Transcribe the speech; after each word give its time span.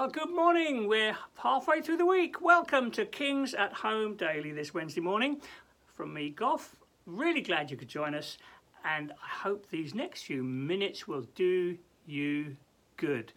Well, 0.00 0.08
good 0.08 0.34
morning. 0.34 0.88
We're 0.88 1.14
halfway 1.34 1.82
through 1.82 1.98
the 1.98 2.06
week. 2.06 2.40
Welcome 2.40 2.90
to 2.92 3.04
Kings 3.04 3.52
at 3.52 3.70
Home 3.74 4.16
Daily 4.16 4.50
this 4.50 4.72
Wednesday 4.72 5.02
morning. 5.02 5.42
From 5.94 6.14
me, 6.14 6.30
Goff. 6.30 6.74
Really 7.04 7.42
glad 7.42 7.70
you 7.70 7.76
could 7.76 7.88
join 7.90 8.14
us, 8.14 8.38
and 8.82 9.12
I 9.12 9.28
hope 9.42 9.68
these 9.68 9.94
next 9.94 10.22
few 10.22 10.42
minutes 10.42 11.06
will 11.06 11.26
do 11.34 11.76
you 12.06 12.56
good. 12.96 13.34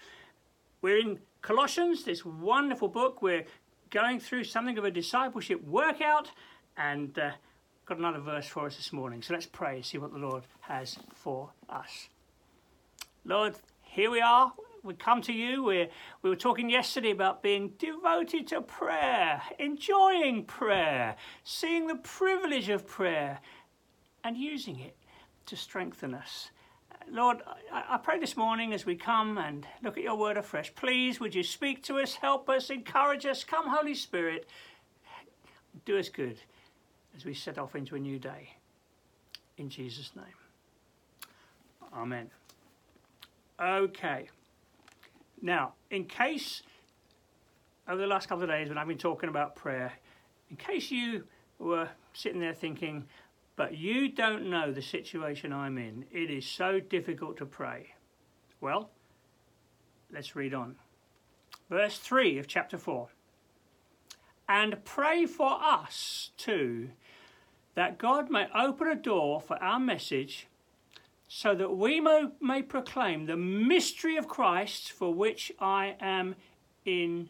We're 0.81 0.99
in 0.99 1.19
Colossians, 1.41 2.05
this 2.05 2.23
wonderful 2.23 2.87
book. 2.87 3.21
We're 3.21 3.43
going 3.89 4.21
through 4.21 4.45
something 4.45 4.77
of 4.77 4.85
a 4.85 4.91
discipleship 4.91 5.61
workout, 5.65 6.31
and 6.77 7.19
uh, 7.19 7.31
got 7.85 7.97
another 7.97 8.19
verse 8.19 8.47
for 8.47 8.67
us 8.67 8.77
this 8.77 8.93
morning. 8.93 9.21
So 9.21 9.33
let's 9.33 9.47
pray 9.47 9.75
and 9.75 9.85
see 9.85 9.97
what 9.97 10.13
the 10.13 10.19
Lord 10.19 10.43
has 10.61 10.97
for 11.13 11.49
us. 11.69 12.07
Lord, 13.25 13.55
here 13.81 14.09
we 14.09 14.21
are 14.21 14.53
we 14.83 14.93
come 14.93 15.21
to 15.23 15.33
you. 15.33 15.63
we 15.63 15.87
we 16.21 16.29
were 16.29 16.35
talking 16.35 16.69
yesterday 16.69 17.11
about 17.11 17.41
being 17.41 17.73
devoted 17.79 18.47
to 18.47 18.61
prayer, 18.61 19.41
enjoying 19.57 20.43
prayer, 20.45 21.15
seeing 21.43 21.87
the 21.87 21.95
privilege 21.95 22.69
of 22.69 22.85
prayer, 22.85 23.39
and 24.23 24.37
using 24.37 24.79
it 24.79 24.95
to 25.45 25.55
strengthen 25.55 26.13
us. 26.13 26.49
Lord, 27.09 27.37
I, 27.71 27.83
I 27.91 27.97
pray 27.97 28.19
this 28.19 28.37
morning 28.37 28.73
as 28.73 28.85
we 28.85 28.95
come 28.95 29.37
and 29.37 29.65
look 29.81 29.97
at 29.97 30.03
your 30.03 30.15
word 30.15 30.37
afresh, 30.37 30.73
please 30.75 31.19
would 31.19 31.35
you 31.35 31.43
speak 31.43 31.83
to 31.83 31.99
us, 31.99 32.15
help 32.15 32.49
us, 32.49 32.69
encourage 32.69 33.25
us. 33.25 33.43
Come, 33.43 33.67
Holy 33.67 33.95
Spirit, 33.95 34.47
do 35.85 35.97
us 35.97 36.09
good 36.09 36.37
as 37.15 37.25
we 37.25 37.33
set 37.33 37.57
off 37.57 37.75
into 37.75 37.95
a 37.95 37.99
new 37.99 38.19
day. 38.19 38.53
In 39.57 39.69
Jesus' 39.69 40.11
name. 40.15 40.25
Amen. 41.93 42.29
Okay. 43.61 44.29
Now, 45.43 45.73
in 45.91 46.05
case 46.05 46.63
over 47.85 47.99
the 47.99 48.07
last 48.07 48.29
couple 48.29 48.45
of 48.45 48.49
days 48.49 48.69
when 48.69 48.77
I've 48.77 48.87
been 48.87 48.97
talking 48.97 49.27
about 49.27 49.57
prayer, 49.57 49.91
in 50.49 50.55
case 50.55 50.89
you 50.89 51.25
were 51.59 51.89
sitting 52.13 52.39
there 52.39 52.53
thinking, 52.53 53.05
but 53.57 53.77
you 53.77 54.07
don't 54.07 54.49
know 54.49 54.71
the 54.71 54.81
situation 54.81 55.51
I'm 55.51 55.77
in, 55.77 56.05
it 56.13 56.31
is 56.31 56.45
so 56.45 56.79
difficult 56.79 57.35
to 57.37 57.45
pray. 57.45 57.93
Well, 58.61 58.89
let's 60.13 60.33
read 60.33 60.53
on. 60.53 60.77
Verse 61.69 61.97
3 61.97 62.37
of 62.39 62.47
chapter 62.47 62.77
4. 62.77 63.09
And 64.47 64.85
pray 64.85 65.25
for 65.25 65.59
us 65.61 66.31
too, 66.37 66.91
that 67.75 67.97
God 67.97 68.31
may 68.31 68.47
open 68.55 68.87
a 68.87 68.95
door 68.95 69.41
for 69.41 69.61
our 69.61 69.79
message 69.79 70.47
so 71.35 71.55
that 71.55 71.75
we 71.75 71.99
may, 71.99 72.25
may 72.39 72.61
proclaim 72.61 73.25
the 73.25 73.35
mystery 73.35 74.17
of 74.17 74.27
Christ 74.27 74.91
for 74.91 75.11
which 75.11 75.51
I 75.59 75.95
am 75.99 76.35
in 76.85 77.29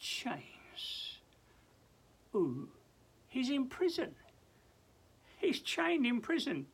chains. 0.00 1.20
Ooh, 2.34 2.68
he's 3.28 3.48
in 3.48 3.66
prison. 3.66 4.16
He's 5.38 5.60
chained 5.60 6.04
in 6.04 6.20
prison. 6.20 6.66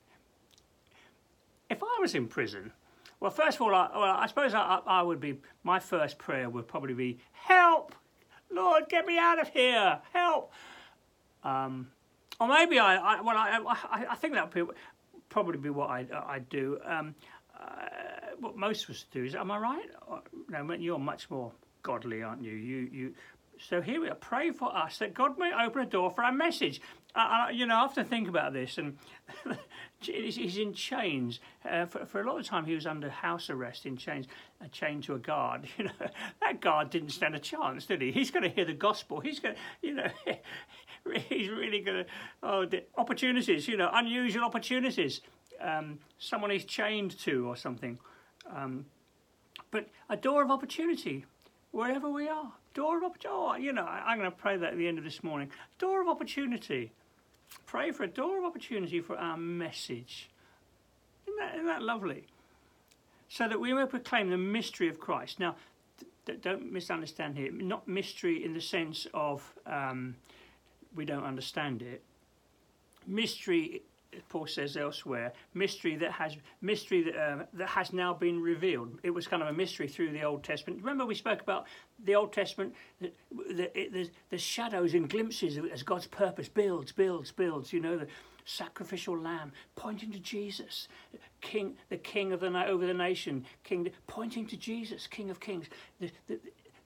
If 1.69 1.83
I 1.83 1.99
was 2.01 2.15
in 2.15 2.29
prison, 2.29 2.73
well, 3.21 3.31
first 3.31 3.59
of 3.59 3.63
all, 3.63 3.75
I, 3.75 3.91
well, 3.95 4.17
I 4.17 4.27
suppose 4.27 4.55
I, 4.55 4.81
I 4.87 5.03
would 5.03 5.21
be, 5.21 5.39
my 5.65 5.79
first 5.79 6.17
prayer 6.17 6.49
would 6.49 6.67
probably 6.67 6.95
be, 6.95 7.19
Help! 7.33 7.95
Lord, 8.51 8.85
get 8.89 9.05
me 9.05 9.19
out 9.19 9.39
of 9.39 9.51
here! 9.51 10.01
Help! 10.15 10.51
Um, 11.45 11.89
or 12.41 12.49
maybe 12.49 12.79
I, 12.79 12.97
I 12.97 13.21
well, 13.21 13.37
I, 13.37 13.61
I, 13.91 14.07
I 14.13 14.15
think 14.15 14.33
that 14.33 14.55
would 14.55 14.69
be, 14.69 14.73
probably 15.37 15.59
be 15.59 15.69
what 15.69 15.91
I 15.91 16.07
I 16.27 16.39
do. 16.39 16.79
Um, 16.83 17.15
uh, 17.61 17.67
what 18.41 18.57
most 18.57 18.85
of 18.85 18.91
us 18.91 19.05
do 19.13 19.23
is, 19.23 19.35
am 19.35 19.51
I 19.51 19.59
right? 19.59 19.91
No, 20.49 20.73
you're 20.73 20.99
much 20.99 21.29
more 21.29 21.53
godly, 21.83 22.23
aren't 22.23 22.43
you? 22.43 22.53
You 22.53 22.89
you. 22.91 23.15
So 23.59 23.83
here 23.83 24.01
we 24.01 24.09
are. 24.09 24.15
Pray 24.15 24.51
for 24.51 24.75
us 24.75 24.99
that 24.99 25.13
God 25.13 25.39
may 25.39 25.53
open 25.53 25.83
a 25.83 25.87
door 25.87 26.11
for 26.11 26.25
our 26.25 26.33
message. 26.33 26.81
Uh, 27.15 27.49
you 27.53 27.67
know, 27.67 27.75
I 27.75 27.81
often 27.81 28.05
think 28.07 28.29
about 28.29 28.55
this, 28.55 28.79
and 28.79 28.97
he's 30.01 30.59
in 30.59 30.73
chains. 30.73 31.41
Uh, 31.69 31.87
for, 31.87 32.05
for 32.07 32.21
a 32.21 32.27
lot 32.27 32.39
of 32.39 32.47
time, 32.47 32.65
he 32.67 32.75
was 32.75 32.87
under 32.87 33.09
house 33.09 33.49
arrest 33.49 33.87
in 33.87 33.97
chains, 33.97 34.27
uh, 34.63 34.69
chained 34.69 35.05
to 35.05 35.15
a 35.15 35.19
guard. 35.19 35.67
You 35.79 35.85
know, 35.85 36.09
that 36.43 36.61
guard 36.61 36.91
didn't 36.91 37.11
stand 37.11 37.35
a 37.35 37.39
chance, 37.39 37.87
did 37.87 38.01
he? 38.03 38.11
He's 38.11 38.31
going 38.31 38.43
to 38.43 38.51
hear 38.51 38.67
the 38.67 38.75
gospel. 38.75 39.21
He's 39.21 39.41
going, 39.41 39.55
to, 39.55 39.61
you 39.87 39.95
know, 39.95 40.09
he's 41.29 41.49
really 41.49 41.81
going 41.81 42.05
to. 42.05 42.07
Oh, 42.43 42.65
the 42.67 42.85
opportunities. 42.97 43.69
You 43.69 43.77
know, 43.77 43.91
unusual 43.93 44.45
opportunities. 44.45 45.21
Um, 45.61 45.99
someone 46.19 46.51
he's 46.51 46.65
chained 46.65 47.19
to 47.21 47.49
or 47.49 47.57
something. 47.57 47.99
Um, 48.55 48.87
but 49.71 49.89
a 50.09 50.17
door 50.17 50.43
of 50.43 50.51
opportunity, 50.51 51.25
wherever 51.73 52.09
we 52.09 52.29
are. 52.29 52.53
Door 52.75 52.99
of 52.99 53.05
opportunity. 53.05 53.39
Oh, 53.39 53.55
you 53.57 53.73
know, 53.73 53.85
I'm 53.85 54.19
going 54.19 54.31
to 54.31 54.37
pray 54.37 54.57
that 54.57 54.73
at 54.73 54.79
the 54.79 54.87
end 54.87 54.99
of 54.99 55.05
this 55.05 55.25
morning. 55.25 55.51
Door 55.79 56.03
of 56.03 56.09
opportunity. 56.09 56.93
Pray 57.65 57.91
for 57.91 58.05
a 58.05 58.09
door 58.09 58.39
of 58.39 58.45
opportunity 58.45 59.01
for 59.01 59.17
our 59.17 59.37
message. 59.37 60.29
Isn't 61.27 61.39
that, 61.39 61.55
isn't 61.55 61.67
that 61.67 61.83
lovely? 61.83 62.27
So 63.29 63.49
that 63.49 63.59
we 63.59 63.73
may 63.73 63.87
proclaim 63.87 64.31
the 64.31 64.37
mystery 64.37 64.89
of 64.89 65.01
Christ. 65.01 65.41
Now, 65.41 65.57
don't 66.43 66.73
misunderstand 66.73 67.37
here. 67.37 67.51
Not 67.53 67.87
mystery 67.87 68.45
in 68.45 68.53
the 68.53 68.61
sense 68.61 69.07
of 69.15 69.55
um, 69.67 70.17
we 70.97 71.05
don't 71.05 71.25
understand 71.25 71.83
it. 71.83 72.03
Mystery 73.07 73.83
Paul 74.29 74.47
says 74.47 74.77
elsewhere, 74.77 75.33
mystery 75.55 75.97
that 75.97 76.13
has 76.13 76.37
mystery 76.61 77.03
that, 77.03 77.17
uh, 77.17 77.45
that 77.55 77.69
has 77.69 77.93
now 77.93 78.15
been 78.15 78.41
revealed. 78.41 78.99
It 79.03 79.11
was 79.11 79.27
kind 79.27 79.43
of 79.43 79.49
a 79.49 79.53
mystery 79.53 79.89
through 79.89 80.13
the 80.13 80.23
Old 80.23 80.43
Testament. 80.43 80.81
Remember, 80.81 81.05
we 81.05 81.15
spoke 81.15 81.41
about 81.41 81.67
the 82.05 82.15
Old 82.15 82.33
Testament, 82.33 82.75
the, 83.01 83.13
the, 83.31 83.71
the, 83.75 84.11
the 84.31 84.39
shadows 84.39 84.95
and 84.95 85.09
glimpses 85.09 85.59
as 85.73 85.83
God's 85.83 86.07
purpose 86.07 86.49
builds, 86.49 86.93
builds, 86.93 87.33
builds. 87.33 87.73
You 87.73 87.81
know, 87.81 87.99
the 87.99 88.07
sacrificial 88.45 89.19
lamb 89.19 89.53
pointing 89.75 90.13
to 90.13 90.19
Jesus, 90.19 90.89
King, 91.41 91.77
the 91.89 91.99
King 91.99 92.33
of 92.33 92.41
the 92.41 92.67
over 92.67 92.87
the 92.87 92.95
nation, 92.95 93.45
King, 93.65 93.91
pointing 94.07 94.47
to 94.47 94.57
Jesus, 94.57 95.07
King 95.07 95.31
of 95.31 95.41
Kings. 95.41 95.67
The, 96.01 96.11
the, 96.29 96.39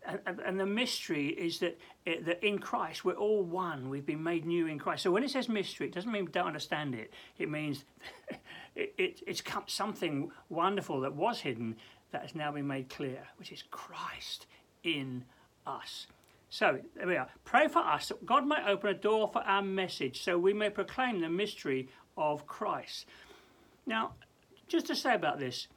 and, 0.07 0.41
and, 0.41 0.61
the 0.61 0.67
mystery 0.67 1.29
is 1.29 1.59
that, 1.59 1.79
it, 2.07 2.25
that 2.25 2.45
in 2.45 2.59
Christ 2.59 3.05
we're 3.05 3.15
all 3.15 3.43
one. 3.43 3.91
We've 3.91 4.07
been 4.07 4.23
made 4.23 4.47
new 4.47 4.67
in 4.67 4.79
Christ. 4.79 5.03
So 5.03 5.11
when 5.11 5.23
it 5.23 5.31
says 5.31 5.49
mystery, 5.49 5.89
it 5.89 5.95
doesn't 5.95 6.11
mean 6.11 6.25
we 6.25 6.33
don't 6.33 6.47
understand 6.47 6.95
it. 6.95 7.13
It 7.39 7.51
means 7.51 7.85
it, 8.75 8.95
it, 8.97 9.23
it's 9.27 9.43
something 9.67 10.31
wonderful 10.49 11.01
that 11.01 11.15
was 11.15 11.41
hidden 11.41 11.77
that 12.13 12.23
has 12.23 12.35
now 12.35 12.51
been 12.53 12.67
made 12.67 12.89
clear, 12.89 13.27
which 13.39 13.53
is 13.53 13.63
Christ 13.71 14.47
in 14.83 15.25
us. 15.67 16.07
So 16.49 16.81
there 16.97 17.07
we 17.07 17.17
are. 17.17 17.29
Pray 17.45 17.69
for 17.69 17.79
us 17.79 18.09
that 18.09 18.27
God 18.27 18.47
might 18.47 18.67
open 18.67 18.91
a 18.91 18.95
door 18.95 19.31
for 19.33 19.43
our 19.43 19.63
message 19.63 20.23
so 20.23 20.37
we 20.37 20.53
may 20.53 20.71
proclaim 20.71 21.21
the 21.21 21.29
mystery 21.29 21.89
of 22.17 22.47
Christ. 22.47 23.07
Now, 23.87 24.13
just 24.67 24.87
to 24.87 24.97
say 24.97 25.15
about 25.15 25.39
this, 25.39 25.69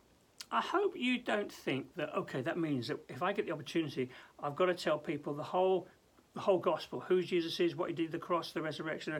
I 0.53 0.61
hope 0.61 0.93
you 0.95 1.17
don't 1.17 1.51
think 1.51 1.95
that 1.95 2.15
okay, 2.15 2.41
that 2.41 2.59
means 2.59 2.87
that 2.87 2.99
if 3.09 3.23
I 3.23 3.33
get 3.33 3.47
the 3.47 3.51
opportunity, 3.51 4.11
I've 4.41 4.55
got 4.55 4.67
to 4.67 4.75
tell 4.75 4.99
people 4.99 5.33
the 5.33 5.41
whole 5.41 5.87
the 6.35 6.41
whole 6.41 6.59
gospel, 6.59 6.99
who 6.99 7.23
Jesus 7.23 7.59
is, 7.59 7.75
what 7.75 7.89
he 7.89 7.95
did, 7.95 8.11
the 8.11 8.19
cross, 8.19 8.51
the 8.51 8.61
resurrection. 8.61 9.19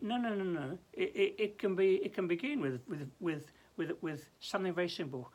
No, 0.00 0.16
no, 0.16 0.34
no, 0.34 0.44
no. 0.44 0.78
It, 0.92 1.16
it, 1.16 1.34
it 1.38 1.58
can 1.58 1.74
be 1.74 1.96
it 1.96 2.14
can 2.14 2.28
begin 2.28 2.60
with 2.60 2.80
with 2.88 3.10
with 3.18 3.50
with 3.76 3.90
with 4.02 4.30
something 4.38 4.72
very 4.72 4.88
simple. 4.88 5.32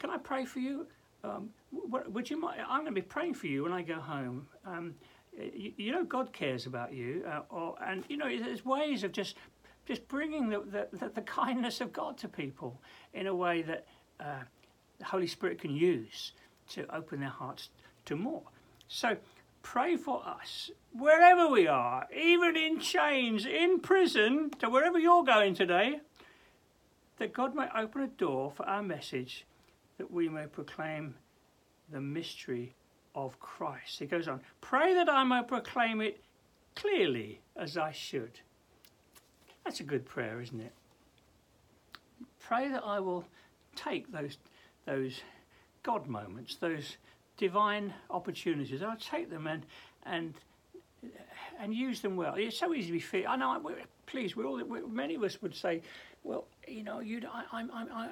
Can 0.00 0.10
I 0.10 0.18
pray 0.18 0.44
for 0.46 0.58
you? 0.58 0.88
Um, 1.22 1.50
would 1.70 2.28
you 2.28 2.40
mind? 2.40 2.60
I'm 2.68 2.80
going 2.80 2.86
to 2.96 3.00
be 3.00 3.02
praying 3.02 3.34
for 3.34 3.46
you 3.46 3.62
when 3.62 3.72
I 3.72 3.82
go 3.82 4.00
home. 4.00 4.48
Um, 4.66 4.96
you, 5.32 5.72
you, 5.76 5.92
know 5.92 6.02
God 6.02 6.32
cares 6.32 6.66
about 6.66 6.92
you, 6.92 7.24
uh, 7.28 7.42
or, 7.48 7.76
and 7.86 8.04
you 8.08 8.16
know 8.16 8.26
there's 8.26 8.64
ways 8.64 9.04
of 9.04 9.12
just 9.12 9.36
just 9.86 10.06
bringing 10.08 10.48
the, 10.48 10.88
the, 10.92 11.08
the, 11.08 11.22
kindness 11.22 11.80
of 11.80 11.92
God 11.92 12.16
to 12.18 12.28
people 12.28 12.80
in 13.14 13.26
a 13.26 13.34
way 13.34 13.62
that 13.62 13.86
uh, 14.20 14.40
the 14.98 15.04
Holy 15.04 15.26
Spirit 15.26 15.60
can 15.60 15.74
use 15.74 16.32
to 16.70 16.86
open 16.94 17.20
their 17.20 17.28
hearts 17.28 17.70
to 18.04 18.16
more. 18.16 18.42
So 18.88 19.16
pray 19.62 19.96
for 19.96 20.22
us 20.26 20.70
wherever 20.92 21.48
we 21.48 21.66
are, 21.66 22.06
even 22.14 22.56
in 22.56 22.78
chains, 22.78 23.46
in 23.46 23.80
prison, 23.80 24.50
to 24.60 24.70
wherever 24.70 24.98
you're 24.98 25.24
going 25.24 25.54
today, 25.54 26.00
that 27.18 27.32
God 27.32 27.54
may 27.54 27.68
open 27.76 28.02
a 28.02 28.08
door 28.08 28.52
for 28.54 28.66
our 28.68 28.82
message 28.82 29.46
that 29.98 30.10
we 30.10 30.28
may 30.28 30.46
proclaim 30.46 31.14
the 31.90 32.00
mystery 32.00 32.74
of 33.14 33.38
Christ. 33.40 33.98
He 33.98 34.06
goes 34.06 34.28
on, 34.28 34.40
pray 34.60 34.94
that 34.94 35.08
I 35.08 35.24
may 35.24 35.42
proclaim 35.42 36.00
it 36.00 36.22
clearly 36.74 37.40
as 37.56 37.76
I 37.76 37.92
should. 37.92 38.40
That's 39.64 39.80
a 39.80 39.84
good 39.84 40.04
prayer, 40.04 40.40
isn't 40.40 40.60
it? 40.60 40.72
Pray 42.40 42.68
that 42.68 42.82
I 42.84 43.00
will 43.00 43.24
take 43.76 44.10
those, 44.12 44.38
those 44.84 45.20
God 45.82 46.06
moments, 46.06 46.56
those 46.56 46.96
divine 47.36 47.94
opportunities. 48.10 48.82
I'll 48.82 48.96
take 48.96 49.30
them 49.30 49.46
and, 49.46 49.64
and, 50.04 50.34
and 51.58 51.74
use 51.74 52.00
them 52.00 52.16
well. 52.16 52.34
It's 52.36 52.58
so 52.58 52.74
easy 52.74 52.88
to 52.88 52.92
be 52.92 53.00
fit. 53.00 53.24
I 53.28 53.36
know, 53.36 53.60
please, 54.06 54.36
we're 54.36 54.46
all, 54.46 54.62
we, 54.62 54.82
many 54.82 55.14
of 55.14 55.22
us 55.22 55.40
would 55.40 55.54
say, 55.54 55.82
well, 56.24 56.46
you 56.68 56.84
know, 56.84 57.00
you 57.00 57.20
I, 57.32 57.44
I'm, 57.52 57.70
I'm, 57.72 57.88
I, 57.92 58.10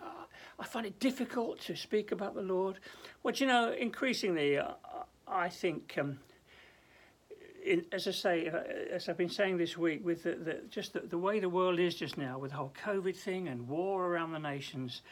I 0.58 0.64
find 0.64 0.86
it 0.86 0.98
difficult 0.98 1.60
to 1.62 1.76
speak 1.76 2.12
about 2.12 2.34
the 2.34 2.42
Lord. 2.42 2.78
Well, 3.22 3.34
you 3.34 3.46
know, 3.46 3.72
increasingly, 3.72 4.58
uh, 4.58 4.72
I 5.28 5.48
think, 5.48 5.96
um, 5.98 6.18
in, 7.64 7.84
as 7.92 8.06
I 8.08 8.10
say, 8.12 8.48
uh, 8.48 8.94
as 8.94 9.08
I've 9.08 9.16
been 9.16 9.28
saying 9.28 9.58
this 9.58 9.76
week, 9.76 10.04
with 10.04 10.22
the, 10.22 10.34
the, 10.34 10.60
just 10.70 10.92
the, 10.92 11.00
the 11.00 11.18
way 11.18 11.40
the 11.40 11.48
world 11.48 11.78
is 11.78 11.94
just 11.94 12.16
now, 12.16 12.38
with 12.38 12.52
the 12.52 12.56
whole 12.56 12.72
COVID 12.84 13.16
thing 13.16 13.48
and 13.48 13.68
war 13.68 14.06
around 14.06 14.32
the 14.32 14.38
nations, 14.38 15.02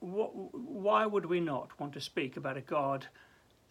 what, 0.00 0.30
why 0.34 1.06
would 1.06 1.26
we 1.26 1.40
not 1.40 1.68
want 1.78 1.92
to 1.94 2.00
speak 2.00 2.36
about 2.36 2.56
a 2.56 2.60
God 2.60 3.06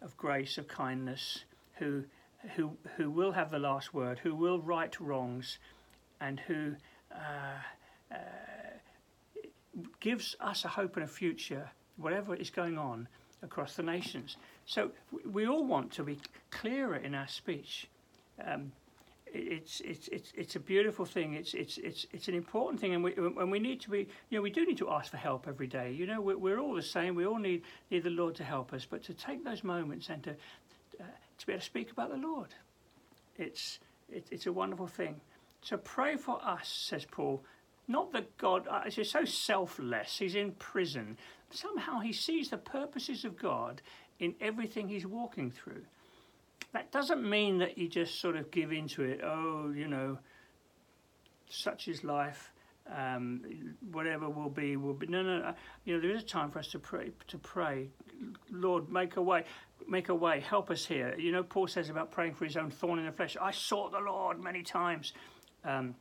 of 0.02 0.16
grace, 0.16 0.58
of 0.58 0.68
kindness, 0.68 1.44
who, 1.74 2.04
who, 2.54 2.76
who 2.96 3.10
will 3.10 3.32
have 3.32 3.50
the 3.50 3.58
last 3.58 3.94
word, 3.94 4.18
who 4.18 4.34
will 4.34 4.60
right 4.60 4.98
wrongs, 5.00 5.58
and 6.20 6.40
who 6.40 6.74
uh, 7.12 8.14
uh, 8.14 8.18
gives 10.00 10.36
us 10.40 10.64
a 10.64 10.68
hope 10.68 10.96
and 10.96 11.04
a 11.04 11.08
future, 11.08 11.70
whatever 11.96 12.34
is 12.34 12.50
going 12.50 12.78
on 12.78 13.08
across 13.42 13.76
the 13.76 13.82
nations. 13.82 14.36
So 14.66 14.90
we 15.24 15.46
all 15.46 15.64
want 15.64 15.92
to 15.92 16.04
be 16.04 16.18
clearer 16.50 16.96
in 16.96 17.14
our 17.14 17.28
speech. 17.28 17.88
Um, 18.44 18.72
it's, 19.32 19.80
it's, 19.80 20.08
it's, 20.08 20.32
it's 20.36 20.56
a 20.56 20.60
beautiful 20.60 21.04
thing. 21.04 21.34
It's, 21.34 21.54
it's, 21.54 21.78
it's, 21.78 22.06
it's 22.12 22.28
an 22.28 22.34
important 22.34 22.80
thing, 22.80 22.94
and 22.94 23.04
we, 23.04 23.14
and 23.14 23.50
we 23.50 23.58
need 23.58 23.80
to 23.82 23.90
be, 23.90 24.08
you 24.30 24.38
know, 24.38 24.42
we 24.42 24.50
do 24.50 24.64
need 24.64 24.78
to 24.78 24.90
ask 24.90 25.10
for 25.10 25.16
help 25.18 25.46
every 25.46 25.66
day. 25.66 25.92
You 25.92 26.06
know, 26.06 26.20
we're, 26.20 26.38
we're 26.38 26.58
all 26.58 26.74
the 26.74 26.82
same. 26.82 27.14
We 27.14 27.26
all 27.26 27.38
need, 27.38 27.62
need 27.90 28.04
the 28.04 28.10
Lord 28.10 28.34
to 28.36 28.44
help 28.44 28.72
us, 28.72 28.86
but 28.88 29.02
to 29.04 29.14
take 29.14 29.44
those 29.44 29.62
moments 29.62 30.08
and 30.08 30.22
to, 30.24 30.30
uh, 30.30 31.04
to 31.38 31.46
be 31.46 31.52
able 31.52 31.60
to 31.60 31.66
speak 31.66 31.90
about 31.90 32.10
the 32.10 32.16
Lord, 32.16 32.54
it's, 33.36 33.80
it, 34.10 34.26
it's 34.30 34.46
a 34.46 34.52
wonderful 34.52 34.86
thing. 34.86 35.20
So 35.62 35.76
pray 35.76 36.16
for 36.16 36.40
us, 36.44 36.68
says 36.68 37.06
Paul, 37.10 37.42
not 37.86 38.12
that 38.12 38.36
God 38.38 38.66
uh, 38.68 38.88
so 38.90 39.24
selfless, 39.24 40.18
he's 40.18 40.34
in 40.34 40.52
prison. 40.52 41.16
Somehow 41.50 42.00
he 42.00 42.12
sees 42.12 42.50
the 42.50 42.58
purposes 42.58 43.24
of 43.24 43.36
God 43.36 43.80
in 44.18 44.34
everything 44.40 44.88
he's 44.88 45.06
walking 45.06 45.50
through. 45.50 45.82
That 46.72 46.92
doesn't 46.92 47.28
mean 47.28 47.58
that 47.58 47.78
you 47.78 47.88
just 47.88 48.20
sort 48.20 48.36
of 48.36 48.50
give 48.50 48.72
into 48.72 49.02
it, 49.02 49.20
oh, 49.24 49.72
you 49.74 49.88
know, 49.88 50.18
such 51.48 51.88
is 51.88 52.04
life. 52.04 52.52
Um, 52.94 53.74
whatever 53.92 54.30
will 54.30 54.48
be 54.48 54.76
will 54.76 54.94
be. 54.94 55.06
No, 55.06 55.22
no, 55.22 55.40
no. 55.40 55.54
You 55.84 55.94
know, 55.94 56.00
there 56.00 56.10
is 56.10 56.22
a 56.22 56.26
time 56.26 56.50
for 56.50 56.58
us 56.58 56.68
to 56.68 56.78
pray. 56.78 57.10
To 57.28 57.38
pray, 57.38 57.88
Lord, 58.50 58.90
make 58.90 59.16
a 59.16 59.22
way, 59.22 59.44
make 59.86 60.08
a 60.08 60.14
way. 60.14 60.40
Help 60.40 60.70
us 60.70 60.86
here. 60.86 61.14
You 61.18 61.32
know, 61.32 61.42
Paul 61.42 61.66
says 61.66 61.90
about 61.90 62.10
praying 62.10 62.34
for 62.34 62.46
his 62.46 62.56
own 62.56 62.70
thorn 62.70 62.98
in 62.98 63.04
the 63.04 63.12
flesh. 63.12 63.36
I 63.40 63.50
sought 63.50 63.92
the 63.92 64.00
Lord 64.00 64.42
many 64.42 64.62
times, 64.62 65.12
um, 65.64 65.96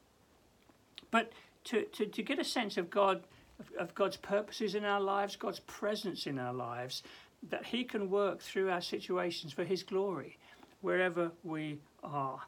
but 1.12 1.34
to, 1.66 1.84
to, 1.84 2.06
to 2.06 2.24
get 2.24 2.40
a 2.40 2.44
sense 2.46 2.78
of 2.78 2.90
God, 2.90 3.24
of, 3.60 3.72
of 3.80 3.96
God's 3.96 4.18
purposes 4.18 4.76
in 4.76 4.86
our 4.86 5.02
lives, 5.02 5.36
God's 5.36 5.60
presence 5.62 6.28
in 6.28 6.40
our 6.40 6.54
lives, 6.54 7.04
that 7.50 7.66
He 7.66 7.84
can 7.84 8.10
work 8.10 8.42
through 8.42 8.70
our 8.70 8.82
situations 8.82 9.54
for 9.54 9.64
His 9.64 9.84
glory, 9.84 10.38
wherever 10.82 11.32
we 11.44 11.80
are. 12.04 12.40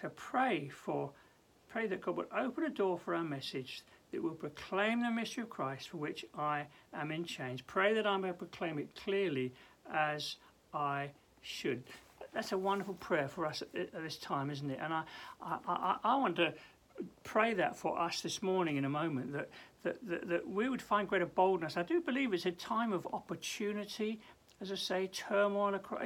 So 0.00 0.10
pray 0.16 0.68
for, 0.68 1.10
pray 1.70 1.86
that 1.86 2.00
God 2.00 2.16
would 2.16 2.26
open 2.36 2.64
a 2.64 2.70
door 2.70 2.98
for 2.98 3.14
our 3.14 3.24
message 3.24 3.82
that 4.12 4.22
will 4.22 4.34
proclaim 4.34 5.02
the 5.02 5.10
mystery 5.10 5.42
of 5.42 5.50
Christ 5.50 5.88
for 5.88 5.96
which 5.96 6.24
I 6.36 6.66
am 6.92 7.10
in 7.10 7.24
chains. 7.24 7.62
Pray 7.62 7.94
that 7.94 8.06
I 8.06 8.16
may 8.16 8.32
proclaim 8.32 8.78
it 8.78 8.88
clearly 8.94 9.52
as 9.92 10.36
I 10.74 11.10
should. 11.42 11.82
That's 12.32 12.52
a 12.52 12.58
wonderful 12.58 12.94
prayer 12.94 13.28
for 13.28 13.46
us 13.46 13.62
at, 13.62 13.92
this 13.92 14.16
time, 14.16 14.50
isn't 14.50 14.70
it? 14.70 14.78
And 14.82 14.92
I, 14.92 15.02
I, 15.42 15.58
I, 15.66 15.96
I 16.04 16.16
want 16.16 16.36
to 16.36 16.54
pray 17.24 17.54
that 17.54 17.76
for 17.76 17.98
us 17.98 18.20
this 18.20 18.42
morning 18.42 18.76
in 18.76 18.84
a 18.84 18.90
moment 18.90 19.32
that, 19.32 19.48
that, 19.82 19.96
that, 20.06 20.28
that, 20.28 20.48
we 20.48 20.68
would 20.68 20.82
find 20.82 21.08
greater 21.08 21.26
boldness. 21.26 21.76
I 21.76 21.82
do 21.82 22.00
believe 22.00 22.32
it's 22.32 22.46
a 22.46 22.52
time 22.52 22.92
of 22.92 23.06
opportunity, 23.12 24.20
as 24.60 24.70
I 24.70 24.76
say, 24.76 25.06
turmoil 25.08 25.74
across, 25.74 26.02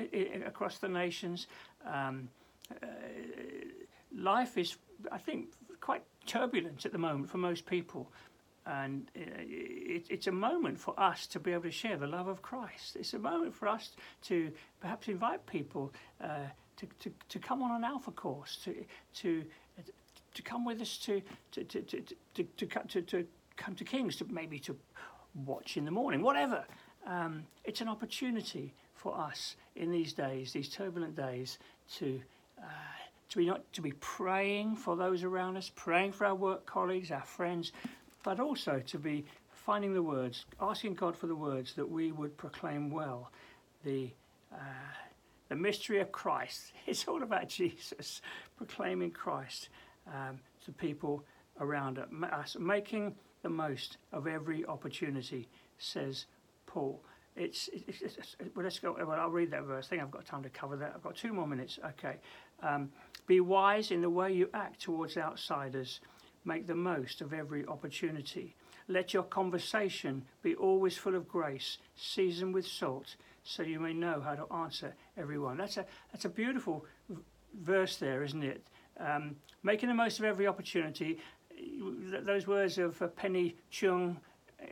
across 0.47 0.79
the 0.79 0.89
nations. 0.89 1.47
Um, 1.85 2.29
uh, 2.83 2.87
life 4.17 4.57
is, 4.59 4.77
I 5.13 5.19
think, 5.19 5.49
quite 5.81 6.03
turbulent 6.27 6.87
at 6.87 6.93
the 6.93 6.99
moment 6.99 7.31
for 7.31 7.39
most 7.39 7.67
people. 7.67 8.11
And 8.67 9.09
uh, 9.17 9.21
it, 9.39 10.07
it's 10.11 10.27
a 10.27 10.33
moment 10.33 10.81
for 10.81 10.99
us 10.99 11.27
to 11.29 11.39
be 11.39 11.53
able 11.53 11.63
to 11.65 11.71
share 11.71 11.97
the 11.97 12.09
love 12.09 12.27
of 12.27 12.43
Christ. 12.43 12.97
It's 12.97 13.15
a 13.15 13.19
moment 13.19 13.55
for 13.55 13.69
us 13.69 13.91
to 14.23 14.51
perhaps 14.81 15.07
invite 15.09 15.47
people 15.47 15.93
uh, 16.21 16.47
to, 16.79 16.87
to, 17.01 17.13
to 17.29 17.39
come 17.39 17.63
on 17.63 17.71
an 17.77 17.85
alpha 17.85 18.11
course, 18.11 18.59
to, 18.65 18.75
to 19.15 19.45
to 20.37 20.43
come 20.43 20.67
with 20.67 20.81
us 20.83 20.99
to 20.99 21.23
to 21.51 21.65
to 21.65 21.81
to 21.83 22.03
to, 22.35 22.45
to, 22.45 22.67
to, 22.67 23.03
to 23.03 23.27
come 23.57 23.75
to 23.77 23.85
Kings, 23.85 24.17
to 24.17 24.27
maybe 24.31 24.59
to 24.61 24.77
watch 25.45 25.77
in 25.77 25.85
the 25.85 25.91
morning, 25.91 26.23
whatever. 26.23 26.65
Um, 27.07 27.45
it's 27.65 27.81
an 27.81 27.89
opportunity 27.89 28.75
for 28.95 29.17
us 29.19 29.57
in 29.77 29.91
these 29.91 30.13
days, 30.13 30.53
these 30.53 30.69
turbulent 30.69 31.15
days, 31.15 31.59
to 31.97 32.21
uh, 32.59 32.65
to 33.29 33.39
be 33.39 33.47
not 33.47 33.71
to 33.73 33.83
be 33.83 33.93
praying 33.93 34.77
for 34.77 34.97
those 34.97 35.23
around 35.23 35.57
us, 35.57 35.71
praying 35.75 36.13
for 36.13 36.27
our 36.27 36.35
work 36.35 36.67
colleagues, 36.67 37.11
our 37.11 37.25
friends, 37.25 37.73
but 38.23 38.41
also 38.41 38.81
to 38.87 38.99
be 38.99 39.25
finding 39.51 39.93
the 39.95 40.03
words, 40.03 40.47
asking 40.61 40.95
God 40.95 41.17
for 41.17 41.27
the 41.27 41.37
words 41.37 41.75
that 41.75 41.89
we 41.89 42.13
would 42.13 42.37
proclaim 42.37 42.91
well 42.91 43.31
the. 43.85 44.11
Uh, 44.53 44.57
the 45.49 45.57
mystery 45.57 46.01
of 46.01 46.11
Christ. 46.13 46.73
It's 46.87 47.07
all 47.07 47.23
about 47.23 47.49
Jesus, 47.49 48.21
proclaiming 48.57 49.11
Christ 49.11 49.69
um, 50.07 50.39
to 50.65 50.73
people 50.73 51.25
around 51.61 51.99
us, 52.33 52.57
making 52.59 53.15
the 53.47 53.51
most 53.51 53.99
of 54.13 54.27
every 54.27 54.67
opportunity, 54.67 55.49
says 55.79 56.27
Paul. 56.67 57.01
It's, 57.37 57.71
it's, 57.73 58.03
it's, 58.03 58.37
well, 58.57 58.65
let's 58.65 58.81
go. 58.81 58.97
Well, 58.99 59.13
I'll 59.13 59.31
read 59.31 59.53
that 59.53 59.63
verse. 59.63 59.87
I 59.87 59.91
think 59.91 60.03
I've 60.03 60.11
got 60.11 60.27
time 60.27 60.43
to 60.43 60.49
cover 60.49 60.75
that. 60.75 60.93
I've 60.97 61.03
got 61.05 61.15
two 61.15 61.33
more 61.33 61.47
minutes. 61.47 61.79
Okay. 61.91 62.17
Um, 62.61 62.91
be 63.29 63.39
wise 63.39 63.93
in 63.93 64.01
the 64.01 64.11
way 64.11 64.33
you 64.33 64.49
act 64.53 64.83
towards 64.83 65.17
outsiders. 65.17 66.01
Make 66.45 66.67
the 66.67 66.75
most 66.75 67.21
of 67.21 67.33
every 67.33 67.65
opportunity. 67.67 68.57
Let 68.89 69.15
your 69.15 69.23
conversation 69.23 70.25
be 70.43 70.57
always 70.57 70.97
full 70.97 71.15
of 71.15 71.29
grace, 71.29 71.79
seasoned 71.95 72.53
with 72.53 72.67
salt, 72.67 73.15
so 73.45 73.63
you 73.63 73.79
may 73.79 73.93
know 73.93 74.21
how 74.21 74.35
to 74.35 74.53
answer 74.53 74.93
everyone. 75.17 75.57
That's 75.57 75.77
a 75.77 75.87
that's 76.13 76.25
a 76.25 76.29
beautiful 76.29 76.85
verse 77.63 77.97
there, 77.97 78.25
isn't 78.25 78.43
it? 78.43 78.67
Um, 78.99 79.37
making 79.63 79.89
the 79.89 79.95
most 79.95 80.19
of 80.19 80.25
every 80.25 80.47
opportunity. 80.47 81.19
Those 82.25 82.47
words 82.47 82.79
of 82.79 83.01
uh, 83.01 83.09
Penny 83.09 83.57
Chung 83.71 84.19
uh, 84.61 84.67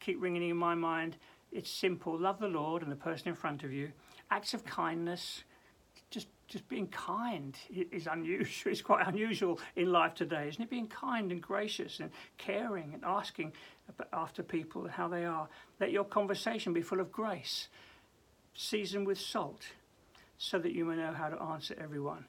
keep 0.00 0.20
ringing 0.20 0.48
in 0.48 0.56
my 0.56 0.74
mind. 0.74 1.16
It's 1.52 1.70
simple. 1.70 2.18
Love 2.18 2.38
the 2.38 2.48
Lord 2.48 2.82
and 2.82 2.90
the 2.90 2.96
person 2.96 3.28
in 3.28 3.34
front 3.34 3.62
of 3.62 3.72
you. 3.72 3.92
Acts 4.30 4.54
of 4.54 4.64
kindness. 4.64 5.44
Just, 6.10 6.28
just 6.48 6.68
being 6.68 6.88
kind 6.88 7.56
is 7.70 8.06
unusual. 8.06 8.70
It's 8.72 8.82
quite 8.82 9.06
unusual 9.06 9.58
in 9.74 9.90
life 9.90 10.14
today, 10.14 10.48
isn't 10.48 10.62
it? 10.62 10.70
Being 10.70 10.88
kind 10.88 11.32
and 11.32 11.40
gracious 11.40 12.00
and 12.00 12.10
caring 12.38 12.94
and 12.94 13.04
asking 13.04 13.52
after 14.12 14.42
people 14.42 14.82
and 14.82 14.90
how 14.90 15.08
they 15.08 15.24
are. 15.24 15.48
Let 15.80 15.90
your 15.90 16.04
conversation 16.04 16.72
be 16.72 16.82
full 16.82 17.00
of 17.00 17.10
grace, 17.10 17.68
seasoned 18.54 19.06
with 19.06 19.18
salt, 19.18 19.62
so 20.38 20.58
that 20.58 20.72
you 20.72 20.84
may 20.84 20.96
know 20.96 21.12
how 21.12 21.28
to 21.28 21.40
answer 21.40 21.74
everyone. 21.80 22.26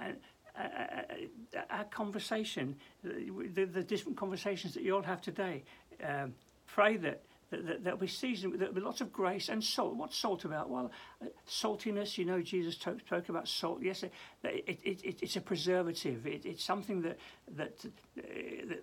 And 0.00 0.16
uh, 0.58 1.62
our 1.70 1.84
conversation, 1.84 2.76
the, 3.02 3.64
the, 3.64 3.82
different 3.82 4.18
conversations 4.18 4.74
that 4.74 4.82
you 4.82 4.94
all 4.94 5.02
have 5.02 5.20
today. 5.20 5.62
Um, 6.06 6.34
pray 6.66 6.96
that, 6.98 7.22
that, 7.50 7.84
that 7.84 8.00
we 8.00 8.06
season 8.06 8.50
with 8.50 8.76
lots 8.82 9.00
of 9.00 9.12
grace 9.12 9.48
and 9.48 9.62
salt. 9.62 9.94
What's 9.96 10.16
salt 10.16 10.44
about? 10.44 10.70
Well, 10.70 10.90
uh, 11.20 11.26
saltiness, 11.48 12.18
you 12.18 12.24
know, 12.24 12.40
Jesus 12.40 12.76
talk, 12.76 13.00
spoke 13.00 13.28
about 13.28 13.48
salt. 13.48 13.80
Yes, 13.82 14.02
it, 14.02 14.12
it, 14.44 14.80
it, 14.84 15.22
it's 15.22 15.36
a 15.36 15.40
preservative. 15.40 16.26
it's 16.26 16.64
something 16.64 17.02
that, 17.02 17.18
that, 17.56 17.84
uh, 18.18 18.22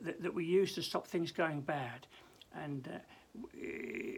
that, 0.01 0.21
that 0.23 0.33
we 0.33 0.45
use 0.45 0.75
to 0.75 0.81
stop 0.81 1.07
things 1.07 1.31
going 1.31 1.61
bad. 1.61 2.07
And 2.55 2.87
uh, 2.87 2.99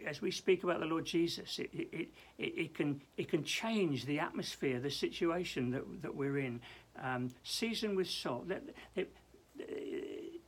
as 0.06 0.20
we 0.20 0.30
speak 0.30 0.64
about 0.64 0.80
the 0.80 0.86
Lord 0.86 1.04
Jesus, 1.04 1.58
it, 1.58 1.70
it, 1.72 1.88
it, 1.92 2.08
it, 2.38 2.74
can, 2.74 3.00
it 3.16 3.28
can 3.28 3.44
change 3.44 4.04
the 4.04 4.20
atmosphere, 4.20 4.80
the 4.80 4.90
situation 4.90 5.70
that, 5.70 6.02
that 6.02 6.14
we're 6.14 6.38
in. 6.38 6.60
Um, 7.00 7.30
seasoned 7.42 7.96
with 7.96 8.08
salt, 8.08 8.48
let, 8.48 8.62
let, 8.96 9.08
uh, 9.60 9.64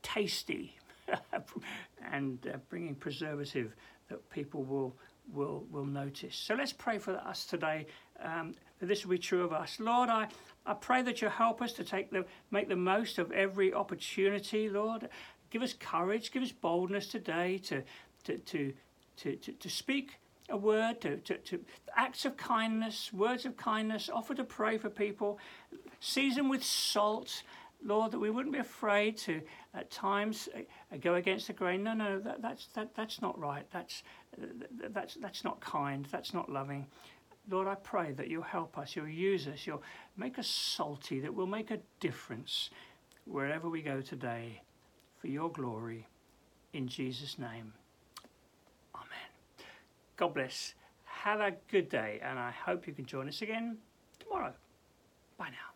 tasty, 0.03 0.77
and 2.13 2.47
uh, 2.47 2.59
bringing 2.69 2.95
preservative 2.95 3.75
that 4.09 4.29
people 4.31 4.63
will, 4.63 4.95
will, 5.33 5.65
will 5.71 5.87
notice. 5.87 6.37
So 6.37 6.55
let's 6.55 6.73
pray 6.73 6.99
for 6.99 7.17
us 7.17 7.47
today 7.47 7.87
um, 8.23 8.55
that 8.79 8.87
this 8.87 9.05
will 9.05 9.13
be 9.13 9.19
true 9.19 9.45
of 9.45 9.53
us. 9.53 9.79
Lord, 9.81 10.09
I, 10.09 10.29
I 10.67 10.75
pray 10.75 11.03
that 11.03 11.23
you 11.23 11.29
help 11.29 11.63
us 11.63 11.73
to 11.75 11.85
take 11.85 12.11
the, 12.11 12.25
make 12.51 12.69
the 12.69 12.77
most 12.77 13.19
of 13.19 13.33
every 13.33 13.73
opportunity, 13.73 14.69
Lord. 14.69 15.09
Give 15.51 15.63
us 15.63 15.73
courage, 15.73 16.33
give 16.33 16.43
us 16.43 16.53
boldness 16.53 17.07
today 17.07 17.59
to, 17.59 17.83
to, 18.25 18.39
to, 18.39 18.73
to, 19.19 19.37
to, 19.37 19.53
to 19.53 19.69
speak 19.71 20.19
a 20.51 20.57
word, 20.57 21.01
to, 21.01 21.17
to, 21.19 21.37
to 21.39 21.65
acts 21.97 22.25
of 22.25 22.37
kindness, 22.37 23.13
words 23.13 23.47
of 23.47 23.57
kindness, 23.57 24.11
offer 24.13 24.35
to 24.35 24.45
pray 24.45 24.79
for 24.79 24.91
people, 24.91 25.39
season 26.01 26.49
with 26.49 26.63
salt. 26.65 27.43
Lord, 27.87 28.13
that 28.13 28.19
we 28.19 28.31
wouldn't 28.31 28.55
be 28.55 28.61
afraid 28.61 29.19
to, 29.19 29.43
at 29.75 29.91
times, 29.91 30.49
uh, 30.57 30.97
go 31.03 31.17
against 31.17 31.49
the 31.49 31.53
grain. 31.53 31.83
No, 31.83 31.93
no, 31.93 32.19
that, 32.19 32.41
that's, 32.41 32.67
that, 32.69 32.95
that's 32.95 33.21
not 33.21 33.39
right. 33.39 33.67
That's, 33.73 34.03
uh, 34.41 34.47
that's, 34.89 35.15
that's 35.17 35.45
not 35.45 35.61
kind. 35.61 36.07
That's 36.11 36.33
not 36.33 36.51
loving. 36.51 36.87
Lord, 37.51 37.69
I 37.69 37.75
pray 37.75 38.13
that 38.13 38.29
you'll 38.29 38.43
help 38.43 38.79
us, 38.79 38.97
you'll 38.97 39.09
use 39.09 39.47
us, 39.47 39.67
you'll 39.67 39.83
make 40.17 40.39
us 40.39 40.47
salty, 40.47 41.21
that 41.21 41.35
we'll 41.35 41.47
make 41.47 41.71
a 41.71 41.79
difference 42.01 42.71
wherever 43.27 43.69
we 43.69 43.83
go 43.83 44.01
today 44.01 44.63
for 45.19 45.29
your 45.29 45.51
glory. 45.51 46.07
In 46.73 46.89
Jesus' 46.89 47.39
name. 47.39 47.75
God 50.17 50.35
bless. 50.35 50.75
Have 51.05 51.41
a 51.41 51.53
good 51.71 51.89
day, 51.89 52.21
and 52.23 52.39
I 52.39 52.51
hope 52.51 52.87
you 52.87 52.93
can 52.93 53.07
join 53.07 53.29
us 53.29 53.43
again 53.43 53.79
tomorrow. 54.19 54.53
Bye 55.39 55.51
now. 55.51 55.74